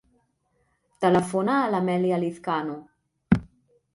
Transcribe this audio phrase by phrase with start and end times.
[1.05, 2.79] Telefona a l'Amèlia Lizcano.